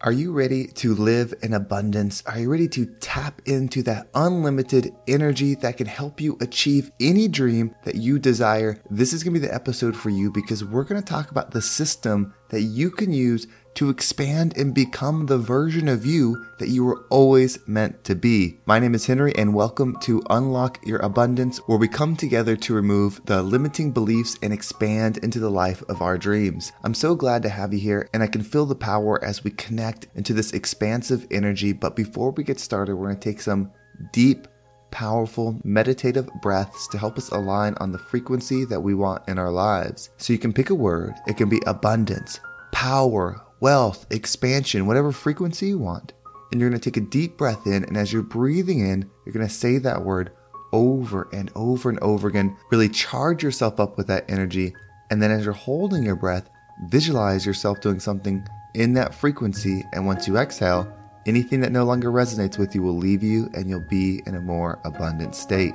[0.00, 2.22] Are you ready to live in abundance?
[2.24, 7.26] Are you ready to tap into that unlimited energy that can help you achieve any
[7.26, 8.80] dream that you desire?
[8.90, 11.50] This is going to be the episode for you because we're going to talk about
[11.50, 16.68] the system that you can use to expand and become the version of you that
[16.68, 18.58] you were always meant to be.
[18.66, 22.74] My name is Henry, and welcome to Unlock Your Abundance, where we come together to
[22.74, 26.72] remove the limiting beliefs and expand into the life of our dreams.
[26.82, 29.52] I'm so glad to have you here, and I can feel the power as we
[29.52, 31.72] connect into this expansive energy.
[31.72, 33.70] But before we get started, we're going to take some
[34.12, 34.48] deep
[34.90, 39.52] powerful meditative breaths to help us align on the frequency that we want in our
[39.52, 40.10] lives.
[40.16, 41.14] So you can pick a word.
[41.28, 42.40] It can be abundance,
[42.72, 46.12] power, wealth, expansion, whatever frequency you want.
[46.50, 47.84] And you're going to take a deep breath in.
[47.84, 50.32] And as you're breathing in, you're going to say that word
[50.72, 52.56] over and over and over again.
[52.70, 54.74] Really charge yourself up with that energy.
[55.10, 56.48] And then as you're holding your breath,
[56.88, 59.84] visualize yourself doing something in that frequency.
[59.92, 60.90] And once you exhale,
[61.26, 64.40] anything that no longer resonates with you will leave you and you'll be in a
[64.40, 65.74] more abundant state.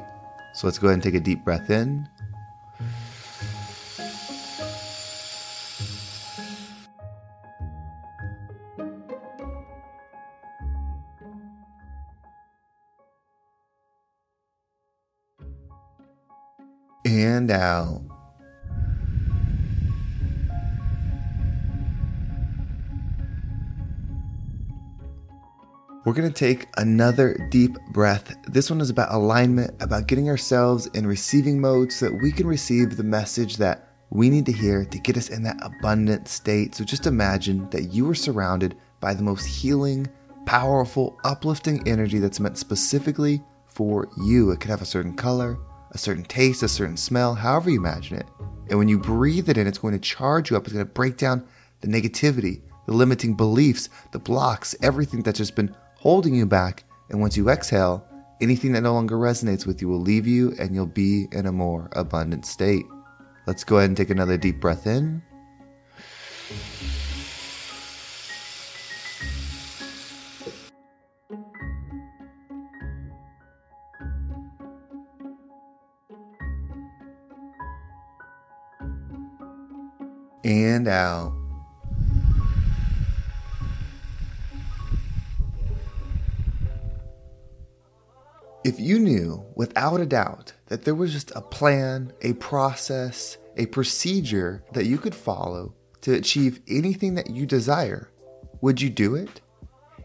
[0.54, 2.08] So let's go ahead and take a deep breath in.
[17.34, 18.02] And out.
[26.06, 28.36] We're going to take another deep breath.
[28.48, 32.46] This one is about alignment, about getting ourselves in receiving mode so that we can
[32.46, 36.76] receive the message that we need to hear to get us in that abundant state.
[36.76, 40.06] So just imagine that you are surrounded by the most healing,
[40.46, 44.52] powerful, uplifting energy that's meant specifically for you.
[44.52, 45.58] It could have a certain color,
[45.94, 48.26] a certain taste, a certain smell, however you imagine it.
[48.70, 50.64] And when you breathe it in, it's going to charge you up.
[50.64, 51.46] It's going to break down
[51.82, 56.84] the negativity, the limiting beliefs, the blocks, everything that's just been holding you back.
[57.10, 58.08] And once you exhale,
[58.42, 61.52] anything that no longer resonates with you will leave you and you'll be in a
[61.52, 62.86] more abundant state.
[63.46, 65.22] Let's go ahead and take another deep breath in.
[80.84, 81.34] And out.
[88.66, 93.66] If you knew without a doubt that there was just a plan, a process, a
[93.68, 98.10] procedure that you could follow to achieve anything that you desire,
[98.62, 99.42] would you do it?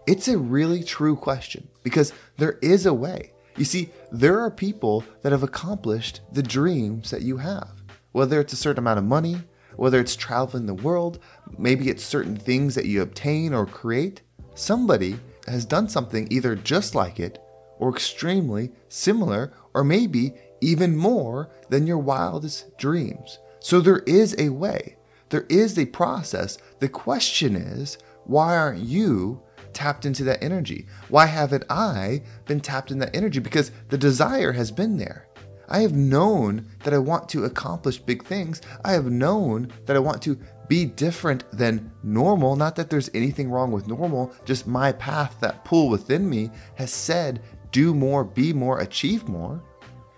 [0.07, 3.33] It's a really true question because there is a way.
[3.57, 8.53] You see, there are people that have accomplished the dreams that you have, whether it's
[8.53, 9.39] a certain amount of money,
[9.79, 11.21] whether it's traveling the world,
[11.57, 14.23] maybe it's certain things that you obtain or create,
[14.55, 17.39] somebody has done something either just like it
[17.79, 23.39] or extremely similar or maybe even more than your wildest dreams.
[23.61, 24.97] So there is a way,
[25.29, 26.59] there is a process.
[26.81, 30.87] The question is, why aren't you tapped into that energy?
[31.09, 33.39] Why haven't I been tapped in that energy?
[33.39, 35.28] Because the desire has been there.
[35.69, 38.61] I have known that I want to accomplish big things.
[38.85, 42.57] I have known that I want to be different than normal.
[42.57, 46.93] Not that there's anything wrong with normal, just my path, that pull within me has
[46.93, 47.43] said,
[47.73, 49.63] do more, be more, achieve more.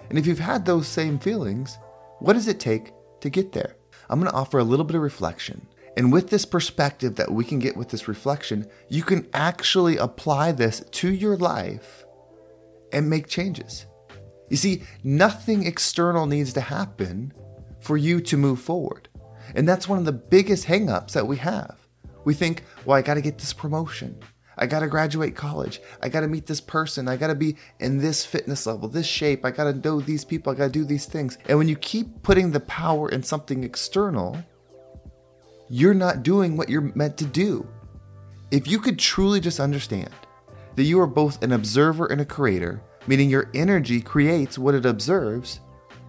[0.08, 1.78] And if you've had those same feelings,
[2.18, 3.76] what does it take to get there?
[4.08, 5.66] I'm going to offer a little bit of reflection.
[5.96, 10.52] And with this perspective that we can get with this reflection, you can actually apply
[10.52, 12.04] this to your life
[12.92, 13.86] and make changes.
[14.50, 17.32] You see, nothing external needs to happen
[17.80, 19.08] for you to move forward.
[19.54, 21.76] And that's one of the biggest hangups that we have.
[22.24, 24.18] We think, well, I got to get this promotion.
[24.58, 25.80] I got to graduate college.
[26.02, 27.08] I got to meet this person.
[27.08, 29.44] I got to be in this fitness level, this shape.
[29.44, 30.52] I got to know these people.
[30.52, 31.38] I got to do these things.
[31.48, 34.36] And when you keep putting the power in something external,
[35.70, 37.66] you're not doing what you're meant to do.
[38.50, 40.10] If you could truly just understand
[40.74, 44.86] that you are both an observer and a creator, meaning your energy creates what it
[44.86, 45.60] observes,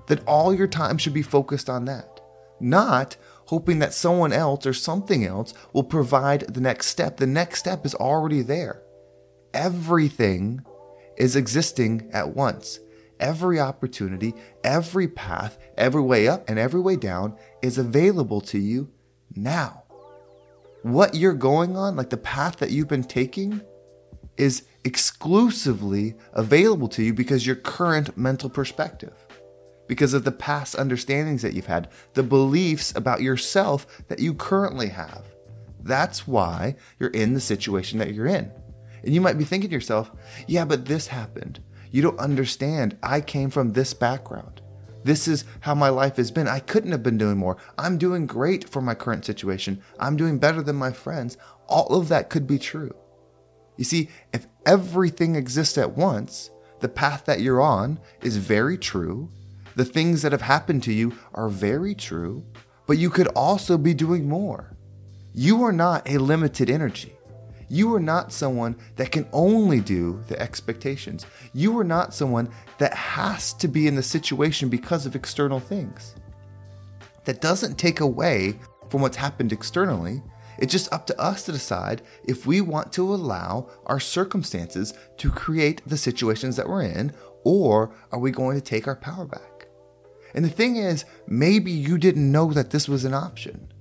[0.08, 2.20] then all your time should be focused on that,
[2.60, 3.16] not
[3.46, 7.18] hoping that someone else or something else will provide the next step.
[7.18, 8.82] The next step is already there.
[9.54, 10.66] Everything
[11.18, 12.80] is existing at once.
[13.20, 14.34] Every opportunity,
[14.64, 18.90] every path, every way up and every way down is available to you
[19.36, 19.84] now.
[20.82, 23.62] What you're going on, like the path that you've been taking,
[24.38, 29.14] is exclusively available to you because your current mental perspective,
[29.88, 34.90] because of the past understandings that you've had, the beliefs about yourself that you currently
[34.90, 35.26] have.
[35.84, 38.52] That's why you're in the situation that you're in.
[39.04, 40.12] And you might be thinking to yourself,
[40.48, 41.60] yeah, but this happened.
[41.92, 42.98] You don't understand.
[43.02, 44.62] I came from this background.
[45.04, 46.48] This is how my life has been.
[46.48, 47.58] I couldn't have been doing more.
[47.78, 49.82] I'm doing great for my current situation.
[50.00, 51.38] I'm doing better than my friends.
[51.68, 52.96] All of that could be true.
[53.82, 56.52] You see, if everything exists at once,
[56.82, 59.32] the path that you're on is very true.
[59.76, 62.46] The things that have happened to you are very true,
[62.86, 64.78] but you could also be doing more.
[65.34, 67.16] You are not a limited energy.
[67.70, 71.26] You are not someone that can only do the expectations.
[71.52, 76.14] You are not someone that has to be in the situation because of external things.
[77.26, 78.60] That doesn't take away
[78.92, 80.22] from what's happened externally.
[80.58, 85.32] It's just up to us to decide if we want to allow our circumstances to
[85.32, 87.14] create the situations that we're in,
[87.44, 89.68] or are we going to take our power back?
[90.34, 93.72] And the thing is, maybe you didn't know that this was an option.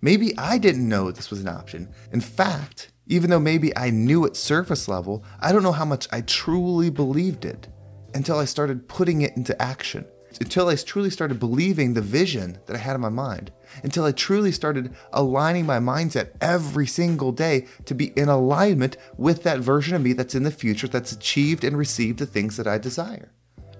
[0.00, 1.92] Maybe I didn't know this was an option.
[2.12, 6.06] In fact, even though maybe I knew at surface level, I don't know how much
[6.12, 7.68] I truly believed it
[8.14, 10.06] until I started putting it into action.
[10.40, 13.50] Until I truly started believing the vision that I had in my mind.
[13.82, 19.42] Until I truly started aligning my mindset every single day to be in alignment with
[19.42, 22.66] that version of me that's in the future that's achieved and received the things that
[22.66, 23.32] I desire.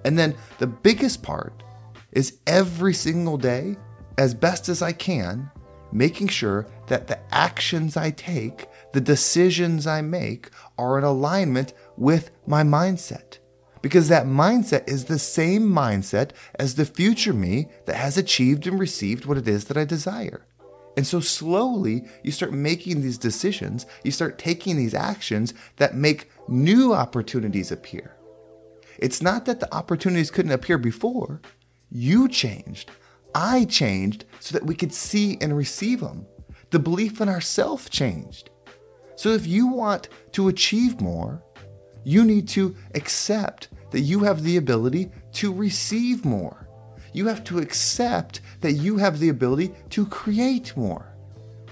[0.05, 1.63] And then the biggest part
[2.13, 3.77] is every single day,
[4.17, 5.51] as best as I can,
[5.93, 12.31] making sure that the actions I take, the decisions I make, are in alignment with
[12.47, 13.39] my mindset.
[13.83, 18.79] Because that mindset is the same mindset as the future me that has achieved and
[18.79, 20.47] received what it is that I desire.
[20.97, 26.29] And so slowly you start making these decisions, you start taking these actions that make
[26.49, 28.17] new opportunities appear.
[28.99, 31.41] It's not that the opportunities couldn't appear before,
[31.91, 32.91] you changed.
[33.35, 36.27] I changed so that we could see and receive them.
[36.71, 38.51] The belief in ourself changed.
[39.15, 41.43] So if you want to achieve more,
[42.05, 46.69] you need to accept that you have the ability to receive more.
[47.13, 51.15] You have to accept that you have the ability to create more.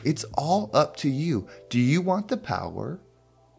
[0.05, 1.49] It's all up to you.
[1.69, 3.01] Do you want the power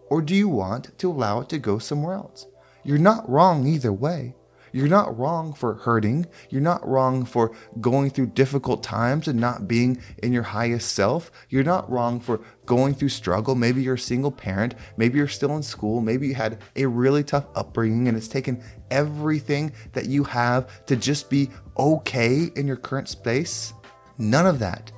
[0.10, 2.48] or do you want to allow it to go somewhere else?
[2.84, 4.37] You're not wrong either way.
[4.78, 6.28] You're not wrong for hurting.
[6.52, 7.52] You're not wrong for
[7.82, 11.32] going through difficult times and not being in your highest self.
[11.50, 13.56] You're not wrong for going through struggle.
[13.56, 14.76] Maybe you're a single parent.
[14.96, 16.00] Maybe you're still in school.
[16.00, 20.96] Maybe you had a really tough upbringing and it's taken everything that you have to
[20.96, 21.50] just be
[21.80, 23.74] okay in your current space.
[24.20, 24.92] None of that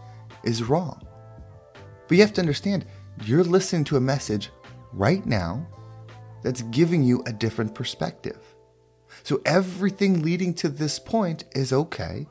[0.43, 1.01] is wrong.
[2.09, 2.85] But you have to understand
[3.23, 4.49] you're listening to a message
[4.91, 5.65] right now
[6.43, 8.39] that's giving you a different perspective.
[9.23, 12.27] So everything leading to this point is okay.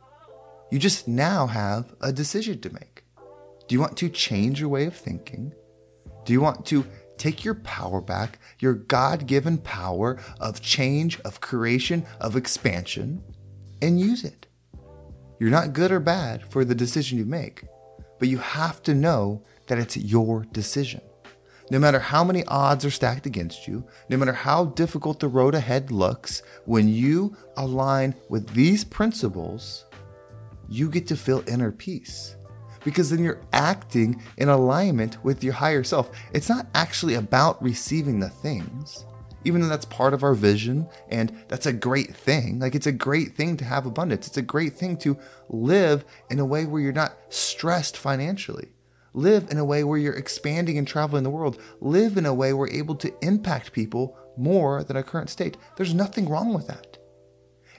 [0.71, 3.05] You just now have a decision to make.
[3.67, 5.55] Do you want to change your way of thinking?
[6.25, 6.87] Do you want to
[7.17, 13.23] take your power back, your God given power of change, of creation, of expansion,
[13.83, 14.47] and use it?
[15.39, 17.65] You're not good or bad for the decision you make,
[18.19, 21.01] but you have to know that it's your decision.
[21.71, 25.55] No matter how many odds are stacked against you, no matter how difficult the road
[25.55, 29.85] ahead looks, when you align with these principles,
[30.69, 32.37] you get to feel inner peace.
[32.85, 36.11] Because then you're acting in alignment with your higher self.
[36.33, 39.05] It's not actually about receiving the things,
[39.45, 42.61] even though that's part of our vision and that's a great thing.
[42.61, 44.27] Like, it's a great thing to have abundance.
[44.27, 45.19] It's a great thing to
[45.51, 48.69] live in a way where you're not stressed financially.
[49.19, 51.61] Live in a way where you're expanding and traveling the world.
[51.81, 55.57] Live in a way where we're able to impact people more than our current state.
[55.77, 56.99] There's nothing wrong with that.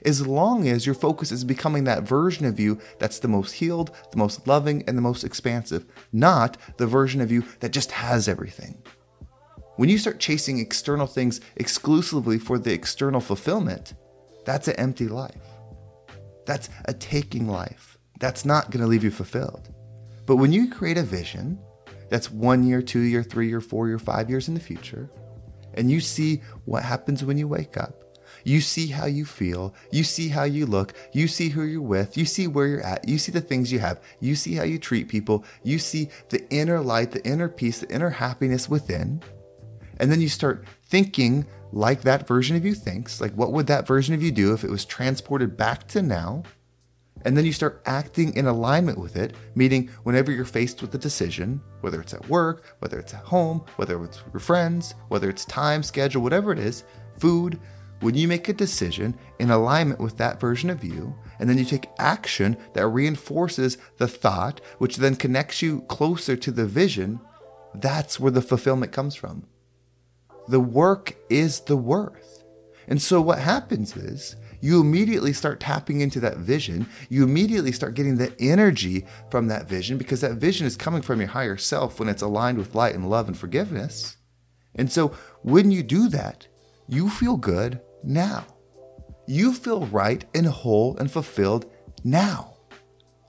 [0.04, 3.90] As long as your focus is becoming that version of you that's the most healed,
[4.10, 8.28] the most loving, and the most expansive, not the version of you that just has
[8.28, 8.82] everything.
[9.76, 13.94] When you start chasing external things exclusively for the external fulfillment,
[14.44, 15.40] that's an empty life.
[16.44, 17.96] That's a taking life.
[18.18, 19.70] That's not going to leave you fulfilled.
[20.30, 21.58] But when you create a vision
[22.08, 25.10] that's one year, two year, three year, four year, five years in the future,
[25.74, 28.04] and you see what happens when you wake up,
[28.44, 29.74] You see how you feel.
[29.90, 30.94] You see how you look.
[31.12, 32.16] You see who you're with.
[32.16, 33.08] You see where you're at.
[33.08, 34.00] You see the things you have.
[34.20, 35.44] You see how you treat people.
[35.62, 39.22] You see the inner light, the inner peace, the inner happiness within.
[39.98, 43.20] And then you start thinking like that version of you thinks.
[43.20, 46.42] Like, what would that version of you do if it was transported back to now?
[47.24, 50.98] And then you start acting in alignment with it, meaning whenever you're faced with a
[50.98, 55.28] decision, whether it's at work, whether it's at home, whether it's with your friends, whether
[55.28, 56.84] it's time, schedule, whatever it is,
[57.18, 57.60] food,
[58.00, 61.66] when you make a decision in alignment with that version of you, and then you
[61.66, 67.20] take action that reinforces the thought, which then connects you closer to the vision,
[67.74, 69.46] that's where the fulfillment comes from.
[70.48, 72.42] The work is the worth.
[72.88, 76.86] And so what happens is you immediately start tapping into that vision.
[77.08, 81.20] You immediately start getting the energy from that vision because that vision is coming from
[81.20, 84.16] your higher self when it's aligned with light and love and forgiveness.
[84.74, 85.08] And so
[85.42, 86.46] when you do that,
[86.88, 88.44] you feel good now.
[89.26, 91.70] You feel right and whole and fulfilled
[92.04, 92.56] now.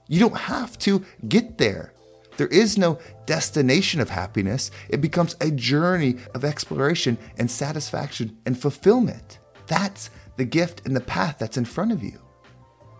[0.08, 1.94] You don't have to get there.
[2.36, 4.70] There is no destination of happiness.
[4.88, 9.38] It becomes a journey of exploration and satisfaction and fulfillment.
[9.66, 12.18] That's the gift and the path that's in front of you.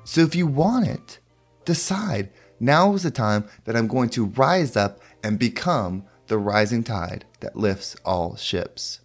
[0.05, 1.19] So if you want it,
[1.65, 6.85] decide now is the time that I'm going to rise up and become the rising
[6.85, 9.01] tide that lifts all ships.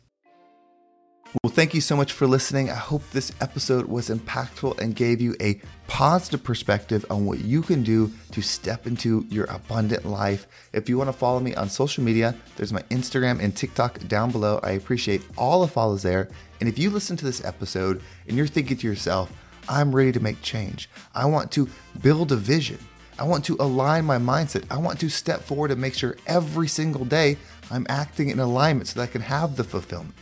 [1.44, 2.70] Well, thank you so much for listening.
[2.70, 7.62] I hope this episode was impactful and gave you a positive perspective on what you
[7.62, 10.48] can do to step into your abundant life.
[10.72, 14.32] If you want to follow me on social media, there's my Instagram and TikTok down
[14.32, 14.62] below.
[14.64, 16.30] I appreciate all the follows there.
[16.62, 19.30] And if you listen to this episode and you're thinking to yourself,
[19.68, 21.68] I'm ready to make change, I want to
[22.02, 22.80] build a vision.
[23.20, 24.64] I want to align my mindset.
[24.72, 27.36] I want to step forward and make sure every single day
[27.70, 30.16] I'm acting in alignment so that I can have the fulfillment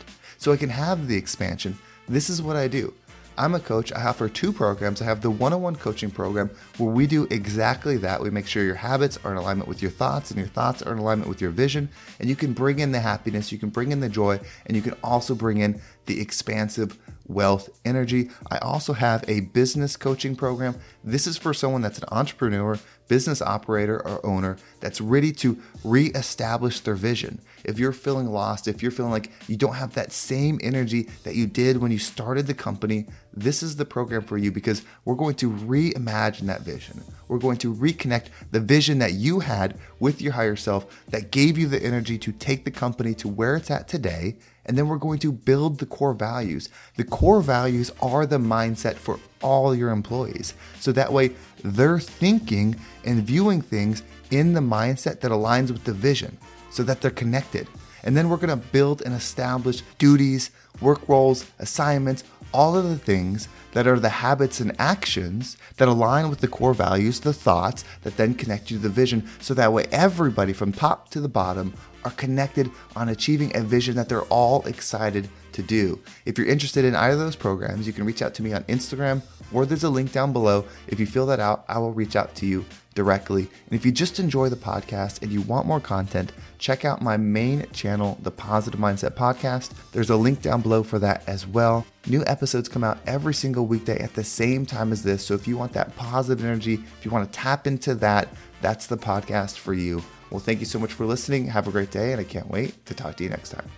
[0.46, 1.76] so I can have the expansion.
[2.08, 2.94] This is what I do.
[3.36, 3.92] I'm a coach.
[3.92, 5.02] I offer two programs.
[5.02, 8.22] I have the one on one coaching program where we do exactly that.
[8.22, 10.94] We make sure your habits are in alignment with your thoughts and your thoughts are
[10.94, 11.90] in alignment with your vision.
[12.20, 14.84] And you can bring in the happiness, you can bring in the joy, and you
[14.84, 16.96] can also bring in the expansive
[17.28, 18.30] wealth energy.
[18.50, 20.76] I also have a business coaching program.
[21.04, 26.80] This is for someone that's an entrepreneur, business operator, or owner that's ready to reestablish
[26.80, 27.42] their vision.
[27.64, 31.36] If you're feeling lost, if you're feeling like you don't have that same energy that
[31.36, 35.16] you did when you started the company, this is the program for you because we're
[35.16, 37.04] going to reimagine that vision.
[37.28, 41.58] We're going to reconnect the vision that you had with your higher self that gave
[41.58, 44.98] you the energy to take the company to where it's at today and then we're
[44.98, 46.70] going to build the core values.
[46.96, 50.54] The core values are the mindset for all your employees.
[50.80, 51.32] So that way
[51.64, 56.38] they're thinking and viewing things in the mindset that aligns with the vision
[56.70, 57.68] so that they're connected.
[58.04, 62.98] And then we're going to build and establish duties, work roles, assignments, all of the
[62.98, 67.84] things that are the habits and actions that align with the core values, the thoughts
[68.04, 69.28] that then connect you to the vision.
[69.42, 71.74] So that way everybody from top to the bottom
[72.06, 76.00] are connected on achieving a vision that they're all excited to do.
[76.26, 78.64] If you're interested in either of those programs, you can reach out to me on
[78.66, 79.22] Instagram
[79.52, 80.66] or there's a link down below.
[80.88, 83.42] If you fill that out, I will reach out to you directly.
[83.42, 87.18] And if you just enjoy the podcast and you want more content, check out my
[87.18, 89.72] main channel, the Positive Mindset Podcast.
[89.92, 91.86] There's a link down below for that as well.
[92.08, 95.26] New episodes come out every single weekday at the same time as this.
[95.26, 98.30] So if you want that positive energy, if you want to tap into that,
[98.62, 100.02] that's the podcast for you.
[100.36, 101.48] Well, thank you so much for listening.
[101.48, 103.72] Have a great day, and I can't wait to talk to you next time.